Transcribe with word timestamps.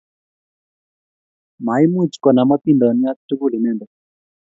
Maimuch 1.65 2.15
konam 2.23 2.49
atindoniot 2.55 3.17
tukul 3.27 3.51
inendet 3.57 3.91